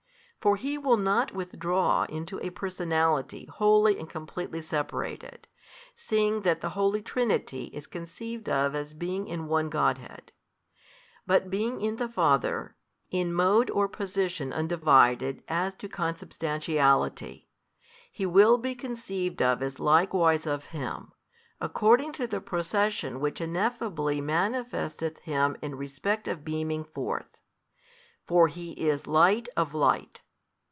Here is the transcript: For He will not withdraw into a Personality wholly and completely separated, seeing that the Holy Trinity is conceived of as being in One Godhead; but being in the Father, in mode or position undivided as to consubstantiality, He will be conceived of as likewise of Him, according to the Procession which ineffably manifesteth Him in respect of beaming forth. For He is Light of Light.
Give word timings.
For 0.41 0.55
He 0.55 0.75
will 0.75 0.97
not 0.97 1.33
withdraw 1.35 2.05
into 2.05 2.39
a 2.41 2.49
Personality 2.49 3.45
wholly 3.45 3.99
and 3.99 4.09
completely 4.09 4.59
separated, 4.63 5.47
seeing 5.93 6.41
that 6.41 6.61
the 6.61 6.69
Holy 6.69 7.03
Trinity 7.03 7.65
is 7.65 7.85
conceived 7.85 8.49
of 8.49 8.73
as 8.73 8.95
being 8.95 9.27
in 9.27 9.45
One 9.47 9.69
Godhead; 9.69 10.31
but 11.27 11.51
being 11.51 11.79
in 11.79 11.97
the 11.97 12.09
Father, 12.09 12.75
in 13.11 13.31
mode 13.31 13.69
or 13.69 13.87
position 13.87 14.51
undivided 14.51 15.43
as 15.47 15.75
to 15.75 15.87
consubstantiality, 15.87 17.47
He 18.11 18.25
will 18.25 18.57
be 18.57 18.73
conceived 18.73 19.43
of 19.43 19.61
as 19.61 19.79
likewise 19.79 20.47
of 20.47 20.65
Him, 20.73 21.11
according 21.59 22.13
to 22.13 22.25
the 22.25 22.41
Procession 22.41 23.19
which 23.19 23.39
ineffably 23.41 24.21
manifesteth 24.21 25.19
Him 25.19 25.55
in 25.61 25.75
respect 25.75 26.27
of 26.27 26.43
beaming 26.43 26.83
forth. 26.83 27.41
For 28.25 28.47
He 28.47 28.71
is 28.71 29.05
Light 29.05 29.47
of 29.55 29.75
Light. 29.75 30.23